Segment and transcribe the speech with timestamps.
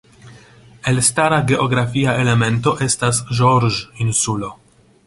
[0.91, 4.53] Elstara geografia elemento estas Georges Insulo.